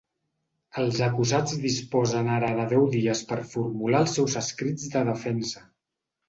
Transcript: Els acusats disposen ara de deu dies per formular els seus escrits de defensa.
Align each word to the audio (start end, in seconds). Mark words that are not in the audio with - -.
Els 0.83 1.01
acusats 1.07 1.53
disposen 1.65 2.29
ara 2.37 2.49
de 2.61 2.65
deu 2.71 2.87
dies 2.95 3.21
per 3.33 3.39
formular 3.53 4.01
els 4.07 4.17
seus 4.21 4.39
escrits 4.43 4.89
de 4.97 5.05
defensa. 5.13 5.65